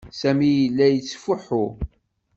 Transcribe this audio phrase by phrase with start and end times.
[0.19, 1.65] Sami yella yettfuḥu.